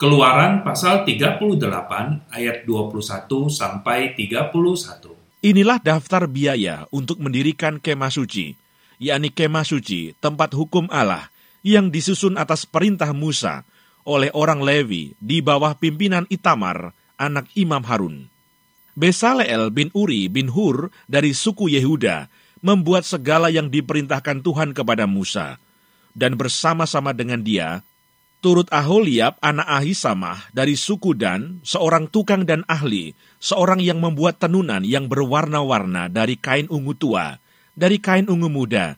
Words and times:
Keluaran 0.00 0.64
pasal 0.64 1.04
38 1.04 1.60
ayat 2.32 2.64
21 2.64 3.52
sampai 3.52 4.16
31. 4.16 5.44
Inilah 5.44 5.76
daftar 5.76 6.24
biaya 6.24 6.88
untuk 6.88 7.20
mendirikan 7.20 7.76
kemah 7.76 8.08
suci, 8.08 8.56
yakni 8.96 9.28
kemah 9.28 9.60
suci, 9.60 10.16
tempat 10.16 10.56
hukum 10.56 10.88
Allah, 10.88 11.28
yang 11.60 11.92
disusun 11.92 12.40
atas 12.40 12.64
perintah 12.64 13.12
Musa 13.12 13.60
oleh 14.08 14.32
orang 14.32 14.64
Levi 14.64 15.12
di 15.20 15.44
bawah 15.44 15.76
pimpinan 15.76 16.24
Itamar, 16.32 16.96
anak 17.20 17.52
Imam 17.52 17.84
Harun. 17.84 18.32
Besaleel 18.96 19.68
bin 19.68 19.92
Uri 19.92 20.32
bin 20.32 20.48
Hur 20.48 20.88
dari 21.12 21.36
suku 21.36 21.76
Yehuda 21.76 22.32
membuat 22.64 23.04
segala 23.04 23.52
yang 23.52 23.68
diperintahkan 23.68 24.40
Tuhan 24.40 24.72
kepada 24.72 25.04
Musa, 25.04 25.60
dan 26.16 26.40
bersama-sama 26.40 27.12
dengan 27.12 27.44
dia 27.44 27.84
turut 28.40 28.66
Aholiab 28.72 29.36
anak 29.44 29.68
Ahisamah 29.68 30.48
dari 30.50 30.74
suku 30.74 31.12
Dan, 31.12 31.60
seorang 31.60 32.08
tukang 32.08 32.48
dan 32.48 32.64
ahli, 32.66 33.12
seorang 33.38 33.78
yang 33.78 34.00
membuat 34.00 34.40
tenunan 34.40 34.80
yang 34.82 35.06
berwarna-warna 35.06 36.08
dari 36.08 36.40
kain 36.40 36.66
ungu 36.72 36.96
tua, 36.96 37.36
dari 37.76 38.00
kain 38.00 38.26
ungu 38.26 38.48
muda, 38.48 38.96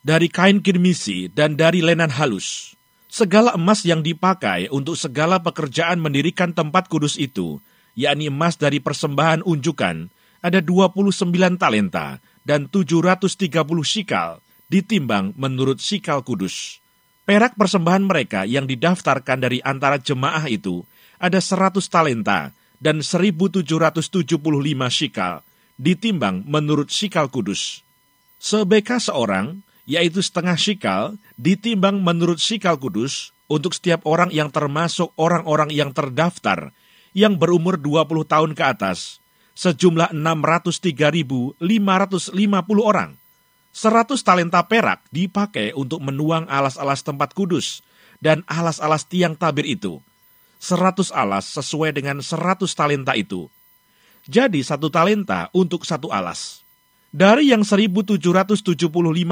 dari 0.00 0.32
kain 0.32 0.64
kirmisi, 0.64 1.28
dan 1.28 1.54
dari 1.54 1.84
lenan 1.84 2.10
halus. 2.10 2.74
Segala 3.08 3.56
emas 3.56 3.84
yang 3.84 4.04
dipakai 4.04 4.68
untuk 4.68 4.96
segala 4.96 5.40
pekerjaan 5.40 6.00
mendirikan 6.00 6.52
tempat 6.52 6.88
kudus 6.88 7.16
itu, 7.16 7.60
yakni 7.96 8.28
emas 8.28 8.56
dari 8.56 8.80
persembahan 8.80 9.44
unjukan, 9.44 10.08
ada 10.40 10.60
29 10.64 11.32
talenta 11.60 12.20
dan 12.44 12.68
730 12.68 13.36
sikal, 13.84 14.40
ditimbang 14.68 15.32
menurut 15.36 15.80
sikal 15.80 16.20
kudus. 16.24 16.80
Perak 17.28 17.60
persembahan 17.60 18.08
mereka 18.08 18.48
yang 18.48 18.64
didaftarkan 18.64 19.36
dari 19.36 19.60
antara 19.60 20.00
jemaah 20.00 20.48
itu 20.48 20.80
ada 21.20 21.36
100 21.36 21.76
talenta 21.92 22.56
dan 22.80 23.04
1775 23.04 24.16
shikal, 24.88 25.44
ditimbang 25.76 26.48
menurut 26.48 26.88
shikal 26.88 27.28
kudus. 27.28 27.84
Sebeka 28.40 28.96
seorang, 28.96 29.60
yaitu 29.84 30.24
setengah 30.24 30.56
shikal, 30.56 31.20
ditimbang 31.36 32.00
menurut 32.00 32.40
shikal 32.40 32.80
kudus 32.80 33.36
untuk 33.44 33.76
setiap 33.76 34.08
orang 34.08 34.32
yang 34.32 34.48
termasuk 34.48 35.12
orang-orang 35.20 35.68
yang 35.68 35.92
terdaftar 35.92 36.72
yang 37.12 37.36
berumur 37.36 37.76
20 37.76 38.24
tahun 38.24 38.56
ke 38.56 38.64
atas, 38.72 39.20
sejumlah 39.52 40.16
603.550 40.16 41.60
orang. 42.80 43.20
Seratus 43.72 44.24
talenta 44.24 44.64
perak 44.64 45.04
dipakai 45.12 45.76
untuk 45.76 46.02
menuang 46.02 46.48
alas-alas 46.48 47.04
tempat 47.04 47.36
kudus 47.36 47.84
dan 48.18 48.42
alas-alas 48.48 49.06
tiang 49.06 49.38
tabir 49.38 49.68
itu. 49.68 50.02
Seratus 50.58 51.14
alas 51.14 51.46
sesuai 51.54 51.94
dengan 51.94 52.18
seratus 52.18 52.74
talenta 52.74 53.14
itu. 53.14 53.46
Jadi 54.26 54.60
satu 54.66 54.90
talenta 54.90 55.46
untuk 55.54 55.86
satu 55.86 56.10
alas. 56.10 56.66
Dari 57.14 57.54
yang 57.54 57.62
1775 57.64 58.58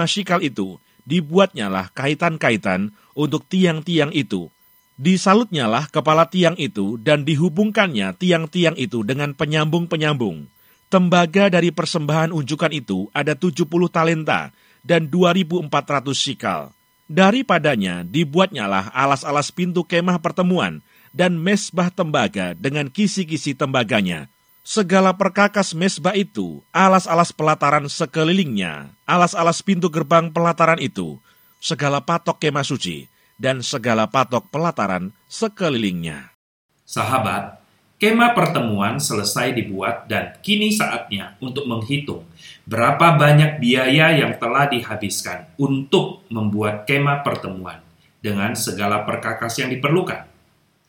shikal 0.08 0.40
itu, 0.40 0.78
dibuatnyalah 1.04 1.92
kaitan-kaitan 1.92 2.94
untuk 3.12 3.44
tiang-tiang 3.50 4.14
itu. 4.14 4.48
Disalutnyalah 4.96 5.92
kepala 5.92 6.24
tiang 6.32 6.56
itu 6.56 6.96
dan 6.96 7.28
dihubungkannya 7.28 8.16
tiang-tiang 8.16 8.80
itu 8.80 9.04
dengan 9.04 9.36
penyambung-penyambung 9.36 10.55
Tembaga 10.86 11.50
dari 11.50 11.74
persembahan 11.74 12.30
unjukan 12.30 12.70
itu 12.70 13.10
ada 13.10 13.34
70 13.34 13.66
talenta 13.90 14.54
dan 14.86 15.10
2.400 15.10 15.66
sikal. 16.14 16.70
Daripadanya 17.10 18.06
dibuatnyalah 18.06 18.94
alas-alas 18.94 19.50
pintu 19.50 19.82
kemah 19.82 20.22
pertemuan 20.22 20.82
dan 21.10 21.34
mesbah 21.34 21.90
tembaga 21.90 22.54
dengan 22.54 22.86
kisi-kisi 22.86 23.58
tembaganya. 23.58 24.30
Segala 24.66 25.14
perkakas 25.14 25.74
mesbah 25.78 26.14
itu, 26.18 26.62
alas-alas 26.74 27.30
pelataran 27.30 27.86
sekelilingnya, 27.86 28.90
alas-alas 29.06 29.62
pintu 29.62 29.86
gerbang 29.86 30.34
pelataran 30.34 30.82
itu, 30.82 31.22
segala 31.62 32.02
patok 32.02 32.42
kemah 32.42 32.66
suci, 32.66 33.06
dan 33.38 33.62
segala 33.62 34.10
patok 34.10 34.50
pelataran 34.50 35.14
sekelilingnya. 35.30 36.34
Sahabat, 36.82 37.65
Kemah 37.96 38.36
pertemuan 38.36 39.00
selesai 39.00 39.56
dibuat 39.56 40.04
dan 40.04 40.36
kini 40.44 40.68
saatnya 40.68 41.32
untuk 41.40 41.64
menghitung 41.64 42.28
berapa 42.68 43.16
banyak 43.16 43.56
biaya 43.56 44.12
yang 44.12 44.36
telah 44.36 44.68
dihabiskan 44.68 45.48
untuk 45.56 46.20
membuat 46.28 46.84
kemah 46.84 47.24
pertemuan 47.24 47.80
dengan 48.20 48.52
segala 48.52 49.00
perkakas 49.00 49.64
yang 49.64 49.72
diperlukan. 49.72 50.28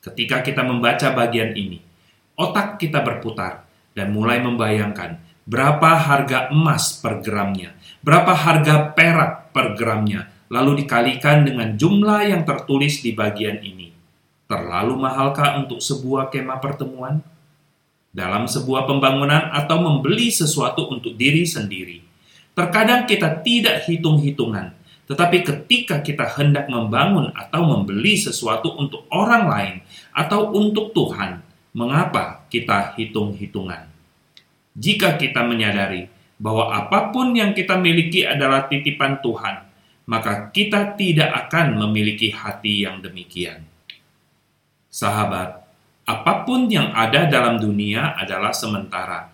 Ketika 0.04 0.44
kita 0.44 0.68
membaca 0.68 1.08
bagian 1.16 1.56
ini, 1.56 1.80
otak 2.36 2.76
kita 2.76 3.00
berputar 3.00 3.64
dan 3.96 4.12
mulai 4.12 4.44
membayangkan 4.44 5.16
berapa 5.48 5.96
harga 5.96 6.52
emas 6.52 7.00
per 7.00 7.24
gramnya, 7.24 7.72
berapa 8.04 8.36
harga 8.36 8.92
perak 8.92 9.56
per 9.56 9.80
gramnya, 9.80 10.28
lalu 10.52 10.84
dikalikan 10.84 11.48
dengan 11.48 11.72
jumlah 11.72 12.36
yang 12.36 12.44
tertulis 12.44 13.00
di 13.00 13.16
bagian 13.16 13.64
ini 13.64 13.97
Terlalu 14.48 14.96
mahalkah 14.96 15.60
untuk 15.60 15.84
sebuah 15.84 16.32
kemah 16.32 16.64
pertemuan? 16.64 17.20
Dalam 18.16 18.48
sebuah 18.48 18.88
pembangunan 18.88 19.52
atau 19.52 19.84
membeli 19.84 20.32
sesuatu 20.32 20.88
untuk 20.88 21.20
diri 21.20 21.44
sendiri, 21.44 22.00
terkadang 22.56 23.04
kita 23.04 23.44
tidak 23.44 23.84
hitung-hitungan, 23.86 24.72
tetapi 25.06 25.44
ketika 25.44 26.00
kita 26.00 26.26
hendak 26.40 26.72
membangun 26.72 27.30
atau 27.36 27.68
membeli 27.68 28.16
sesuatu 28.16 28.74
untuk 28.80 29.04
orang 29.12 29.44
lain 29.52 29.76
atau 30.16 30.56
untuk 30.56 30.96
Tuhan, 30.96 31.44
mengapa 31.76 32.48
kita 32.48 32.96
hitung-hitungan? 32.96 33.92
Jika 34.80 35.20
kita 35.20 35.44
menyadari 35.44 36.08
bahwa 36.40 36.72
apa 36.72 37.12
pun 37.12 37.36
yang 37.36 37.52
kita 37.52 37.76
miliki 37.76 38.24
adalah 38.24 38.72
titipan 38.72 39.20
Tuhan, 39.20 39.68
maka 40.08 40.50
kita 40.56 40.96
tidak 40.96 41.36
akan 41.48 41.76
memiliki 41.84 42.32
hati 42.32 42.88
yang 42.88 43.04
demikian. 43.04 43.77
Sahabat, 44.98 45.62
apa 46.10 46.42
pun 46.42 46.66
yang 46.74 46.90
ada 46.90 47.30
dalam 47.30 47.62
dunia 47.62 48.18
adalah 48.18 48.50
sementara, 48.50 49.30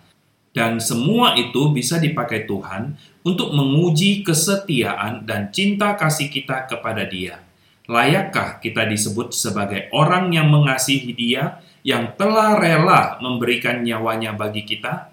dan 0.52 0.76
semua 0.76 1.32
itu 1.40 1.72
bisa 1.72 1.96
dipakai 1.96 2.44
Tuhan 2.44 2.92
untuk 3.24 3.56
menguji 3.56 4.20
kesetiaan 4.20 5.24
dan 5.24 5.48
cinta 5.56 5.96
kasih 5.96 6.28
kita 6.28 6.68
kepada 6.68 7.08
Dia. 7.08 7.40
Layakkah 7.88 8.60
kita 8.60 8.84
disebut 8.84 9.32
sebagai 9.32 9.88
orang 9.96 10.36
yang 10.36 10.52
mengasihi 10.52 11.16
Dia, 11.16 11.64
yang 11.80 12.12
telah 12.20 12.60
rela 12.60 13.16
memberikan 13.24 13.80
nyawanya 13.80 14.36
bagi 14.36 14.68
kita? 14.68 15.08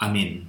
Amin. 0.00 0.48